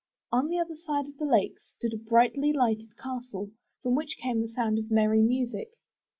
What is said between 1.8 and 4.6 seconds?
a brightly lighted castle, from which came the